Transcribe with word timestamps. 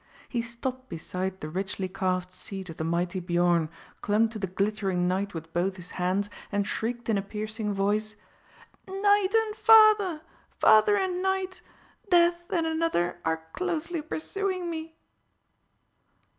He 0.27 0.41
stopped 0.41 0.89
beside 0.89 1.39
the 1.41 1.47
richly 1.49 1.87
carved 1.87 2.31
seat 2.33 2.69
of 2.71 2.77
the 2.77 2.83
mighty 2.83 3.19
Biorn, 3.19 3.69
clung 4.01 4.29
to 4.29 4.39
the 4.39 4.47
glittering 4.47 5.07
knight 5.07 5.35
with 5.35 5.53
both 5.53 5.75
his 5.75 5.91
hands, 5.91 6.27
and 6.51 6.65
shrieked 6.65 7.07
in 7.07 7.19
a 7.19 7.21
piercing 7.21 7.71
voice, 7.71 8.15
"Knight 8.87 9.35
and 9.35 9.55
father! 9.55 10.21
father 10.59 10.97
and 10.97 11.21
knight! 11.21 11.61
Death 12.09 12.45
and 12.49 12.65
another 12.65 13.19
are 13.23 13.43
closely 13.53 14.01
pursuing 14.01 14.71
me!" 14.71 14.95